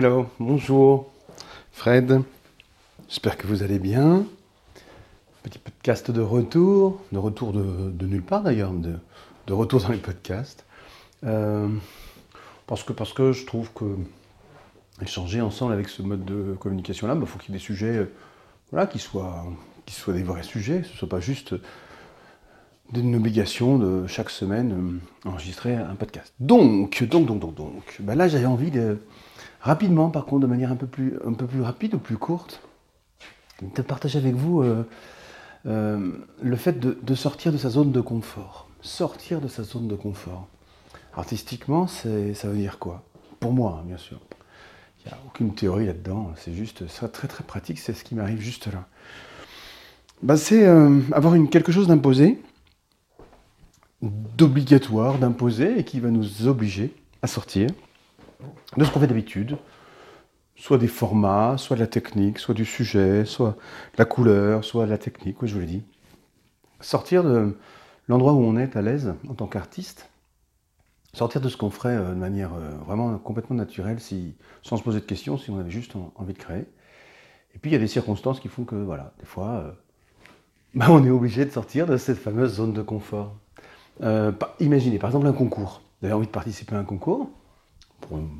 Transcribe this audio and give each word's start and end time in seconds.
Hello, 0.00 0.28
bonjour, 0.38 1.10
Fred. 1.72 2.22
J'espère 3.08 3.36
que 3.36 3.48
vous 3.48 3.64
allez 3.64 3.80
bien. 3.80 4.26
Petit 5.42 5.58
podcast 5.58 6.12
de 6.12 6.20
retour, 6.20 7.02
de 7.10 7.18
retour 7.18 7.52
de, 7.52 8.06
nulle 8.06 8.22
part 8.22 8.44
d'ailleurs, 8.44 8.70
de, 8.70 9.52
retour 9.52 9.80
dans 9.80 9.88
les 9.88 9.98
podcasts. 9.98 10.64
Euh, 11.24 11.66
parce, 12.68 12.84
que, 12.84 13.32
je 13.32 13.44
trouve 13.44 13.72
que 13.72 13.96
échanger 15.02 15.40
ensemble 15.40 15.72
avec 15.72 15.88
ce 15.88 16.02
mode 16.02 16.24
de 16.24 16.54
communication-là, 16.60 17.14
il 17.14 17.20
bah, 17.20 17.26
faut 17.26 17.40
qu'il 17.40 17.50
y 17.50 17.56
ait 17.56 17.58
des 17.58 17.64
sujets 17.64 17.96
euh, 17.96 18.12
voilà, 18.70 18.86
qui, 18.86 19.00
soient, 19.00 19.46
soient 19.88 20.14
des 20.14 20.22
vrais 20.22 20.44
sujets, 20.44 20.84
ce 20.84 20.92
ne 20.92 20.96
soit 20.96 21.08
pas 21.08 21.18
juste 21.18 21.56
d'une 22.92 23.16
obligation 23.16 23.78
de 23.78 24.06
chaque 24.06 24.30
semaine 24.30 25.00
euh, 25.24 25.28
enregistrer 25.28 25.74
un 25.74 25.96
podcast. 25.96 26.32
Donc, 26.38 27.02
donc, 27.02 27.26
donc, 27.26 27.40
donc, 27.40 27.54
donc, 27.56 27.96
bah 27.98 28.14
là 28.14 28.28
j'avais 28.28 28.46
envie 28.46 28.70
de, 28.70 28.98
rapidement 29.60 30.10
par 30.10 30.24
contre, 30.24 30.42
de 30.42 30.46
manière 30.46 30.72
un 30.72 30.76
peu 30.76 30.86
plus, 30.86 31.18
rapide 31.60 31.94
ou 31.94 31.98
plus 31.98 32.16
courte, 32.16 32.60
de 33.62 33.82
partager 33.82 34.18
avec 34.18 34.34
vous 34.34 34.62
euh, 34.62 34.84
euh, 35.66 36.12
le 36.42 36.56
fait 36.56 36.78
de, 36.78 37.14
sortir 37.14 37.52
de 37.52 37.58
sa 37.58 37.70
zone 37.70 37.92
de 37.92 38.00
confort. 38.00 38.68
Sortir 38.80 39.40
de 39.40 39.48
sa 39.48 39.64
zone 39.64 39.88
de 39.88 39.96
confort. 39.96 40.46
Artistiquement, 41.14 41.88
ça 41.88 42.08
veut 42.08 42.56
dire 42.56 42.78
quoi? 42.78 43.02
Pour 43.40 43.52
moi, 43.52 43.80
hein, 43.80 43.84
bien 43.86 43.98
sûr. 43.98 44.20
Il 45.00 45.08
n'y 45.08 45.12
a 45.12 45.18
aucune 45.26 45.54
théorie 45.54 45.86
là-dedans, 45.86 46.32
c'est 46.36 46.52
juste 46.52 46.86
ça, 46.88 47.08
très 47.08 47.28
très 47.28 47.42
pratique, 47.42 47.78
c'est 47.78 47.94
ce 47.94 48.04
qui 48.04 48.14
m'arrive 48.14 48.40
juste 48.40 48.72
là. 48.72 48.86
Bah, 50.22 50.36
c'est 50.36 50.66
avoir 50.66 51.34
une, 51.34 51.48
quelque 51.48 51.72
chose 51.72 51.86
d'imposé, 51.86 52.40
d'obligatoire, 54.02 55.18
d'imposer, 55.18 55.78
et 55.78 55.84
qui 55.84 56.00
va 56.00 56.10
nous 56.10 56.46
obliger 56.46 56.94
à 57.22 57.26
sortir 57.26 57.68
de 58.76 58.84
ce 58.84 58.90
qu'on 58.90 59.00
fait 59.00 59.06
d'habitude, 59.06 59.56
soit 60.56 60.78
des 60.78 60.88
formats, 60.88 61.56
soit 61.56 61.76
de 61.76 61.80
la 61.80 61.86
technique, 61.86 62.38
soit 62.38 62.54
du 62.54 62.64
sujet, 62.64 63.24
soit 63.24 63.56
la 63.96 64.04
couleur, 64.04 64.64
soit 64.64 64.86
la 64.86 64.98
technique, 64.98 65.40
oui, 65.42 65.48
je 65.48 65.54
vous 65.54 65.60
l'ai 65.60 65.66
dit. 65.66 65.84
Sortir 66.80 67.24
de 67.24 67.56
l'endroit 68.08 68.32
où 68.32 68.42
on 68.42 68.56
est 68.56 68.76
à 68.76 68.82
l'aise 68.82 69.14
en 69.28 69.34
tant 69.34 69.46
qu'artiste, 69.46 70.10
sortir 71.12 71.40
de 71.40 71.48
ce 71.48 71.56
qu'on 71.56 71.70
ferait 71.70 71.96
euh, 71.96 72.10
de 72.10 72.18
manière 72.18 72.54
euh, 72.54 72.70
vraiment 72.86 73.16
complètement 73.18 73.56
naturelle, 73.56 73.98
sans 74.62 74.76
se 74.76 74.82
poser 74.82 75.00
de 75.00 75.04
questions, 75.04 75.38
si 75.38 75.50
on 75.50 75.58
avait 75.58 75.70
juste 75.70 75.94
envie 76.16 76.34
de 76.34 76.38
créer. 76.38 76.66
Et 77.54 77.58
puis 77.58 77.70
il 77.70 77.72
y 77.72 77.76
a 77.76 77.80
des 77.80 77.88
circonstances 77.88 78.40
qui 78.40 78.48
font 78.48 78.64
que, 78.64 78.74
voilà, 78.74 79.12
des 79.20 79.26
fois, 79.26 79.48
euh, 79.48 79.72
bah, 80.74 80.86
on 80.90 81.04
est 81.04 81.10
obligé 81.10 81.44
de 81.44 81.50
sortir 81.50 81.86
de 81.86 81.96
cette 81.96 82.18
fameuse 82.18 82.54
zone 82.54 82.72
de 82.72 82.82
confort. 82.82 83.34
imaginez 84.60 84.98
par 84.98 85.10
exemple 85.10 85.26
un 85.26 85.32
concours. 85.32 85.82
Vous 86.00 86.06
avez 86.06 86.14
envie 86.14 86.26
de 86.26 86.32
participer 86.32 86.76
à 86.76 86.78
un 86.78 86.84
concours, 86.84 87.30
pour 88.00 88.18
une, 88.18 88.36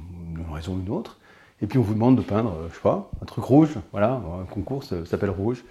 raison 0.53 0.75
ou 0.75 0.81
une 0.81 0.91
autre, 0.91 1.19
et 1.61 1.67
puis 1.67 1.79
on 1.79 1.83
vous 1.83 1.95
demande 1.95 2.17
de 2.17 2.23
peindre, 2.23 2.55
je 2.71 2.75
sais 2.75 2.81
pas, 2.81 3.11
un 3.21 3.25
truc 3.27 3.45
rouge, 3.45 3.75
voilà, 3.93 4.23
un 4.41 4.45
concours 4.45 4.85
ça, 4.85 5.05
s'appelle 5.05 5.31
rouge, 5.31 5.65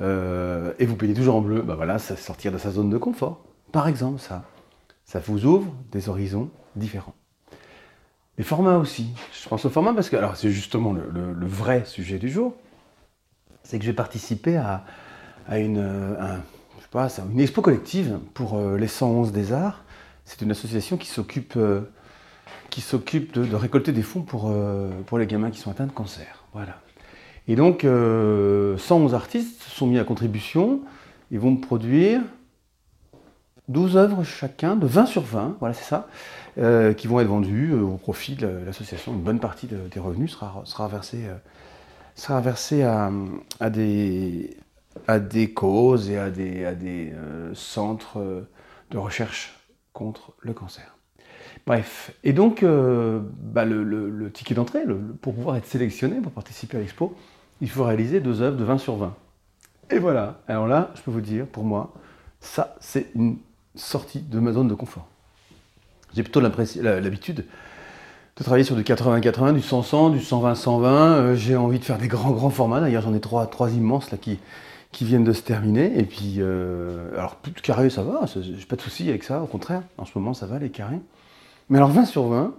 euh, 0.00 0.72
et 0.78 0.86
vous 0.86 0.96
peignez 0.96 1.14
toujours 1.14 1.36
en 1.36 1.40
bleu, 1.40 1.62
bah 1.62 1.74
voilà, 1.74 1.98
c'est 1.98 2.16
sortir 2.16 2.52
de 2.52 2.58
sa 2.58 2.70
zone 2.70 2.90
de 2.90 2.98
confort. 2.98 3.40
Par 3.72 3.88
exemple, 3.88 4.20
ça, 4.20 4.44
ça 5.04 5.18
vous 5.18 5.44
ouvre 5.44 5.72
des 5.90 6.08
horizons 6.08 6.50
différents. 6.76 7.14
Les 8.38 8.44
formats 8.44 8.78
aussi. 8.78 9.08
Je 9.32 9.48
pense 9.48 9.64
au 9.64 9.70
format 9.70 9.92
parce 9.92 10.08
que, 10.08 10.16
alors 10.16 10.36
c'est 10.36 10.50
justement 10.50 10.92
le, 10.92 11.46
vrai 11.46 11.84
sujet 11.84 12.18
du 12.18 12.30
jour, 12.30 12.54
c'est 13.62 13.78
que 13.78 13.84
j'ai 13.84 13.92
participé 13.92 14.56
à, 14.56 14.84
une, 15.50 15.82
je 16.78 16.82
sais 16.82 16.88
pas, 16.90 17.08
une 17.30 17.40
expo 17.40 17.60
collective 17.60 18.18
pour 18.34 18.56
euh, 18.56 18.76
les 18.78 18.88
111 18.88 19.32
des 19.32 19.52
arts. 19.52 19.84
C'est 20.24 20.40
une 20.40 20.50
association 20.50 20.96
qui 20.96 21.08
s'occupe 21.08 21.54
euh, 21.56 21.82
qui 22.72 22.80
s'occupe 22.80 23.34
de, 23.34 23.54
récolter 23.54 23.92
des 23.92 24.02
fonds 24.02 24.22
pour, 24.22 24.50
euh, 24.50 24.88
pour 25.06 25.18
les 25.18 25.26
gamins 25.26 25.50
qui 25.50 25.58
sont 25.58 25.70
atteints 25.70 25.86
de 25.86 25.92
cancer. 25.92 26.44
Voilà. 26.54 26.80
Et 27.46 27.54
donc, 27.54 27.82
111 27.82 27.84
euh, 27.84 29.12
artistes 29.12 29.62
sont 29.62 29.86
mis 29.86 29.98
à 29.98 30.04
contribution. 30.04 30.80
Ils 31.30 31.38
vont 31.38 31.54
produire 31.54 32.22
12 33.68 33.98
œuvres 33.98 34.24
chacun, 34.24 34.74
de 34.74 34.86
20 34.86 35.04
sur 35.04 35.20
20, 35.20 35.56
voilà, 35.60 35.74
c'est 35.74 35.84
ça, 35.84 36.08
euh, 36.56 36.94
qui 36.94 37.08
vont 37.08 37.20
être 37.20 37.28
vendues 37.28 37.74
au 37.74 37.98
profit 37.98 38.36
de 38.36 38.46
l'association. 38.64 39.12
Une 39.12 39.22
bonne 39.22 39.40
partie 39.40 39.66
des 39.66 40.00
revenus 40.00 40.32
sera, 40.32 40.62
sera 40.64 40.88
versée, 40.88 41.26
sera 42.14 42.40
versée 42.40 42.84
à, 42.84 43.10
à, 43.60 43.68
des, 43.68 44.56
à 45.06 45.18
des 45.18 45.52
causes 45.52 46.08
et 46.08 46.16
à 46.16 46.30
des, 46.30 46.64
à 46.64 46.74
des 46.74 47.12
centres 47.52 48.46
de 48.90 48.98
recherche 48.98 49.58
contre 49.92 50.32
le 50.40 50.54
cancer. 50.54 50.96
Bref, 51.66 52.12
et 52.24 52.32
donc 52.32 52.62
euh, 52.62 53.20
bah, 53.40 53.64
le, 53.64 54.30
ticket 54.32 54.54
d'entrée, 54.54 54.82
pour 55.20 55.34
pouvoir 55.34 55.56
être 55.56 55.66
sélectionné 55.66 56.20
pour 56.20 56.32
participer 56.32 56.78
à 56.78 56.80
l'expo, 56.80 57.16
il 57.60 57.70
faut 57.70 57.84
réaliser 57.84 58.20
deux 58.20 58.42
œuvres 58.42 58.56
de 58.56 58.64
20 58.64 58.78
sur 58.78 58.96
20. 58.96 59.14
Et 59.90 59.98
voilà, 59.98 60.40
alors 60.48 60.66
là, 60.66 60.90
je 60.94 61.02
peux 61.02 61.10
vous 61.10 61.20
dire, 61.20 61.46
pour 61.46 61.64
moi, 61.64 61.92
ça, 62.40 62.76
c'est 62.80 63.08
une 63.14 63.38
sortie 63.74 64.20
de 64.20 64.40
ma 64.40 64.52
zone 64.52 64.68
de 64.68 64.74
confort. 64.74 65.06
J'ai 66.14 66.22
plutôt 66.22 66.40
l'habitude 66.40 67.44
de 68.36 68.44
travailler 68.44 68.64
sur 68.64 68.76
du 68.76 68.82
80-80, 68.82 69.54
du 69.54 69.60
100-100, 69.60 70.12
du 70.12 70.18
120-120. 70.18 70.84
Euh, 70.84 71.34
j'ai 71.34 71.56
envie 71.56 71.78
de 71.78 71.84
faire 71.84 71.98
des 71.98 72.08
grands, 72.08 72.32
grands 72.32 72.50
formats. 72.50 72.80
D'ailleurs, 72.80 73.02
j'en 73.02 73.14
ai 73.14 73.20
trois, 73.20 73.46
trois 73.46 73.70
immenses 73.70 74.10
là 74.10 74.18
qui, 74.18 74.38
qui 74.90 75.04
viennent 75.04 75.24
de 75.24 75.32
se 75.32 75.42
terminer. 75.42 75.98
Et 75.98 76.04
puis, 76.04 76.36
euh, 76.38 77.10
alors, 77.16 77.36
plus 77.36 77.52
de 77.52 77.60
carré, 77.60 77.90
ça 77.90 78.02
va. 78.02 78.26
J'ai 78.26 78.66
pas 78.66 78.76
de 78.76 78.82
souci 78.82 79.08
avec 79.08 79.24
ça. 79.24 79.42
Au 79.42 79.46
contraire, 79.46 79.82
en 79.98 80.04
ce 80.04 80.12
moment, 80.16 80.34
ça 80.34 80.46
va, 80.46 80.58
les 80.58 80.70
carrés. 80.70 81.00
Mais 81.68 81.78
alors 81.78 81.90
20 81.90 82.04
sur 82.04 82.24
20, 82.24 82.54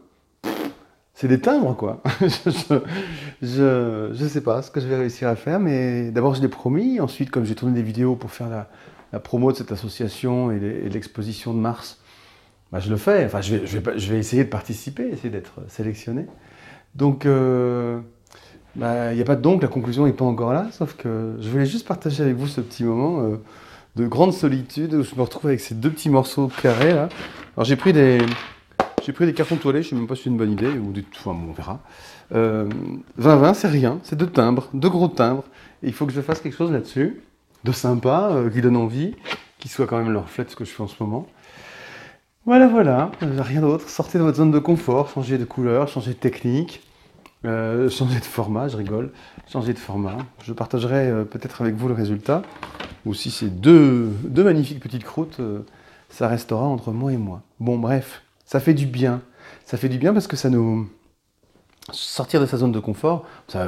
c'est 1.13 1.27
des 1.27 1.39
timbres, 1.39 1.75
quoi. 1.75 2.01
je, 3.41 4.09
ne 4.11 4.27
sais 4.27 4.41
pas 4.41 4.61
ce 4.61 4.71
que 4.71 4.79
je 4.79 4.87
vais 4.87 4.97
réussir 4.97 5.27
à 5.27 5.35
faire, 5.35 5.59
mais 5.59 6.11
d'abord 6.11 6.35
je 6.35 6.41
l'ai 6.41 6.47
promis. 6.47 6.99
Ensuite, 6.99 7.29
comme 7.29 7.45
j'ai 7.45 7.55
tourné 7.55 7.73
des 7.73 7.83
vidéos 7.83 8.15
pour 8.15 8.31
faire 8.31 8.49
la, 8.49 9.19
promo 9.19 9.51
de 9.51 9.57
cette 9.57 9.71
association 9.71 10.51
et 10.51 10.89
l'exposition 10.89 11.53
de 11.53 11.59
mars, 11.59 11.99
bah, 12.71 12.79
je 12.79 12.89
le 12.89 12.97
fais. 12.97 13.25
Enfin, 13.25 13.41
je 13.41 13.57
vais, 13.57 13.67
je, 13.67 14.11
vais, 14.11 14.17
essayer 14.17 14.43
de 14.43 14.49
participer, 14.49 15.07
essayer 15.07 15.29
d'être 15.29 15.61
sélectionné. 15.67 16.25
Donc, 16.95 17.27
euh, 17.27 17.99
bah, 18.75 19.13
il 19.13 19.15
n'y 19.15 19.21
a 19.21 19.25
pas 19.25 19.35
de 19.35 19.41
donc, 19.41 19.61
la 19.61 19.67
conclusion 19.67 20.07
n'est 20.07 20.13
pas 20.13 20.25
encore 20.25 20.51
là, 20.51 20.67
sauf 20.71 20.95
que 20.95 21.35
je 21.39 21.47
voulais 21.47 21.67
juste 21.67 21.87
partager 21.87 22.23
avec 22.23 22.35
vous 22.35 22.47
ce 22.47 22.59
petit 22.59 22.83
moment 22.83 23.21
euh, 23.21 23.37
de 23.95 24.07
grande 24.07 24.33
solitude 24.33 24.95
où 24.95 25.03
je 25.03 25.13
me 25.15 25.21
retrouve 25.21 25.49
avec 25.49 25.59
ces 25.59 25.75
deux 25.75 25.91
petits 25.91 26.09
morceaux 26.09 26.49
carrés 26.61 26.93
là. 26.93 27.09
Alors 27.55 27.65
j'ai 27.65 27.75
pris 27.75 27.93
des, 27.93 28.17
j'ai 29.05 29.11
pris 29.11 29.25
des 29.25 29.33
cartons 29.33 29.57
toilets, 29.57 29.81
je 29.81 29.87
ne 29.87 29.89
sais 29.89 29.95
même 29.95 30.07
pas 30.07 30.15
si 30.15 30.23
c'est 30.23 30.29
une 30.29 30.37
bonne 30.37 30.51
idée, 30.51 30.77
ou 30.77 30.91
du 30.91 31.05
enfin, 31.15 31.31
on 31.31 31.51
verra. 31.51 31.79
20-20, 32.31 32.35
euh, 32.35 33.53
c'est 33.53 33.67
rien, 33.67 33.99
c'est 34.03 34.15
deux 34.15 34.27
timbres, 34.27 34.69
deux 34.73 34.89
gros 34.89 35.07
timbres. 35.07 35.43
Et 35.81 35.87
il 35.87 35.93
faut 35.93 36.05
que 36.05 36.13
je 36.13 36.21
fasse 36.21 36.39
quelque 36.39 36.55
chose 36.55 36.71
là-dessus, 36.71 37.21
de 37.63 37.71
sympa, 37.71 38.29
euh, 38.31 38.49
qui 38.49 38.61
donne 38.61 38.77
envie, 38.77 39.15
qui 39.59 39.67
soit 39.67 39.87
quand 39.87 39.97
même 39.97 40.11
le 40.11 40.19
reflet 40.19 40.45
de 40.45 40.49
ce 40.49 40.55
que 40.55 40.65
je 40.65 40.71
fais 40.71 40.83
en 40.83 40.87
ce 40.87 40.95
moment. 41.01 41.27
Voilà, 42.45 42.67
voilà, 42.67 43.11
euh, 43.21 43.41
rien 43.41 43.61
d'autre. 43.61 43.89
Sortez 43.89 44.17
de 44.17 44.23
votre 44.23 44.37
zone 44.37 44.51
de 44.51 44.59
confort, 44.59 45.09
changez 45.09 45.37
de 45.37 45.45
couleur, 45.45 45.87
changez 45.87 46.11
de 46.11 46.17
technique, 46.17 46.81
changez 47.43 48.19
de 48.19 48.25
format, 48.25 48.69
je 48.69 48.77
rigole, 48.77 49.11
changez 49.51 49.73
de 49.73 49.79
format. 49.79 50.17
Je 50.43 50.53
partagerai 50.53 51.25
peut-être 51.29 51.61
avec 51.61 51.75
vous 51.75 51.89
le 51.89 51.93
résultat, 51.93 52.41
ou 53.05 53.13
si 53.13 53.31
c'est 53.31 53.49
deux 53.49 54.13
magnifiques 54.35 54.79
petites 54.79 55.03
croûtes, 55.03 55.41
ça 56.09 56.27
restera 56.27 56.63
entre 56.63 56.91
moi 56.91 57.11
et 57.11 57.17
moi. 57.17 57.41
Bon, 57.59 57.77
bref. 57.77 58.23
Ça 58.53 58.59
fait 58.59 58.75
du 58.75 58.85
bien. 58.85 59.23
Ça 59.65 59.77
fait 59.77 59.89
du 59.89 59.97
bien 59.97 60.13
parce 60.13 60.27
que 60.27 60.35
ça 60.35 60.51
nous. 60.51 60.87
Sortir 61.91 62.39
de 62.39 62.45
sa 62.45 62.57
zone 62.57 62.71
de 62.71 62.79
confort, 62.79 63.25
ça, 63.47 63.67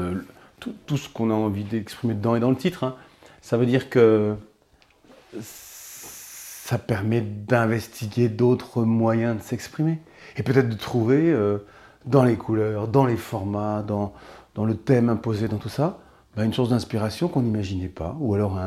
tout, 0.59 0.96
ce 0.96 1.09
qu'on 1.09 1.31
a 1.31 1.34
envie 1.34 1.63
d'exprimer 1.63 2.13
dedans 2.13 2.35
et 2.35 2.40
dans 2.40 2.51
le 2.51 2.56
titre, 2.56 2.84
hein, 2.84 2.96
ça 3.41 3.58
veut 3.58 3.66
dire 3.66 3.90
que 3.90 4.35
ça 5.41 6.78
permet 6.78 7.22
d'investiguer 7.22 8.29
d'autres 8.29 8.84
moyens 8.84 9.37
de 9.37 9.41
s'exprimer. 9.41 9.97
Et 10.37 10.43
peut-être 10.43 10.70
de 10.70 10.76
trouver 10.76 11.31
euh, 11.31 11.58
dans 12.05 12.23
les 12.23 12.35
couleurs, 12.35 12.88
dans 12.88 13.08
les 13.08 13.17
formats, 13.17 13.81
dans, 13.81 14.14
dans 14.53 14.66
le 14.66 14.78
thème 14.78 15.09
imposé, 15.09 15.47
dans 15.47 15.58
tout 15.58 15.67
ça, 15.67 15.97
bah, 16.35 16.46
une 16.46 16.53
source 16.53 16.70
d'inspiration 16.70 17.28
qu'on 17.28 17.41
n'imaginait 17.41 17.90
pas, 17.90 18.16
ou 18.20 18.35
alors 18.35 18.59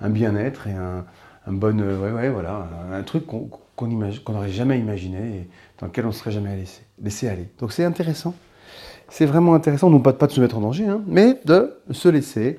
un, 0.00 0.08
bien-être 0.08 0.68
et 0.68 0.72
un, 0.72 1.04
un 1.48 1.52
bon, 1.52 1.80
euh, 1.80 1.98
ouais, 1.98 2.12
ouais, 2.12 2.28
voilà, 2.30 2.68
un, 2.92 3.02
truc 3.02 3.26
qu'on 3.26 3.50
n'aurait 3.82 4.50
jamais 4.50 4.78
imaginé 4.78 5.18
et 5.18 5.48
dans 5.78 5.86
lequel 5.86 6.04
on 6.04 6.08
ne 6.08 6.12
serait 6.12 6.30
jamais 6.30 6.64
laissé, 7.00 7.28
aller. 7.28 7.48
Donc 7.58 7.72
c'est 7.72 7.84
intéressant. 7.84 8.34
C'est 9.08 9.26
vraiment 9.26 9.54
intéressant, 9.54 9.90
non 9.90 10.00
pas, 10.00 10.12
pas 10.12 10.26
de 10.26 10.32
se 10.32 10.40
mettre 10.40 10.56
en 10.56 10.60
danger, 10.60 10.86
hein, 10.86 11.02
mais 11.06 11.38
de 11.44 11.76
se 11.90 12.08
laisser, 12.08 12.58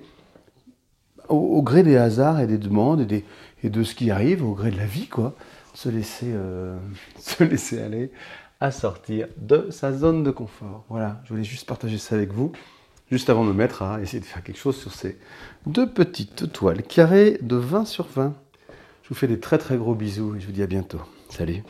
au, 1.28 1.62
gré 1.64 1.84
des 1.84 1.98
hasards 1.98 2.40
et 2.40 2.48
des 2.48 2.58
demandes 2.58 3.02
et, 3.02 3.06
des, 3.06 3.26
et, 3.64 3.70
de 3.70 3.84
ce 3.84 3.96
qui 3.96 4.12
arrive, 4.12 4.46
au 4.46 4.54
gré 4.54 4.72
de 4.72 4.78
la 4.78 4.86
vie, 4.86 5.08
quoi, 5.08 5.34
se 5.74 5.90
laisser, 5.90 6.28
euh, 6.30 6.78
se 7.20 7.44
laisser 7.44 7.82
aller 7.82 8.12
à 8.60 8.72
sortir 8.72 9.28
de 9.38 9.68
sa 9.70 9.92
zone 9.92 10.24
de 10.24 10.32
confort. 10.32 10.86
Voilà, 10.90 11.22
je 11.24 11.30
voulais 11.30 11.44
juste 11.44 11.68
partager 11.68 11.98
ça 11.98 12.16
avec 12.16 12.32
vous, 12.32 12.52
juste 13.12 13.30
avant 13.30 13.44
de 13.44 13.50
me 13.50 13.54
mettre 13.54 13.82
à 13.82 14.02
essayer 14.02 14.20
de 14.20 14.26
faire 14.26 14.44
quelque 14.44 14.60
chose 14.60 14.78
sur 14.78 14.94
ces 14.94 15.18
deux 15.66 15.90
petites 15.90 16.52
toiles 16.52 16.84
carrées 16.84 17.38
de 17.42 17.56
20 17.56 17.86
sur 17.86 18.08
20. 18.08 18.34
Je 19.06 19.10
vous 19.10 19.16
fais 19.16 19.28
des 19.28 19.40
très 19.40 19.60
très 19.60 19.78
gros 19.78 19.94
bisous 19.94 20.36
et 20.36 20.40
je 20.40 20.48
vous 20.48 20.52
dis 20.52 20.64
à 20.64 20.68
bientôt. 20.68 21.00
Salut 21.30 21.62